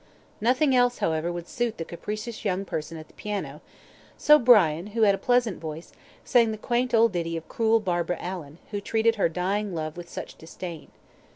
Nothing 0.41 0.75
else 0.75 0.97
however 0.97 1.31
would 1.31 1.47
suit 1.47 1.77
the 1.77 1.85
capricious 1.85 2.43
young 2.43 2.65
person 2.65 2.97
at 2.97 3.07
the 3.07 3.13
piano, 3.13 3.61
so 4.17 4.39
Brian, 4.39 4.87
who 4.97 5.03
had 5.03 5.13
a 5.13 5.17
pleasant 5.19 5.59
voice, 5.61 5.91
sang 6.25 6.49
the 6.49 6.57
quaint 6.57 6.91
old 6.95 7.11
ditty 7.11 7.37
of 7.37 7.47
cruel 7.47 7.79
Barbara 7.79 8.17
Allan, 8.19 8.57
who 8.71 8.81
treated 8.81 9.17
her 9.17 9.29
dying 9.29 9.75
love 9.75 9.97
with 9.97 10.09
such 10.09 10.39
disdain. 10.39 10.87